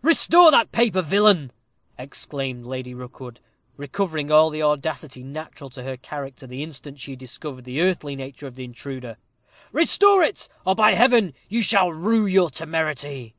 [0.00, 1.50] "Restore that paper, villain,"
[1.98, 3.40] exclaimed Lady Rookwood,
[3.76, 8.46] recovering all the audacity natural to her character the instant she discovered the earthly nature
[8.46, 9.16] of the intruder
[9.72, 13.34] "restore it, or, by Heaven, you shall rue your temerity."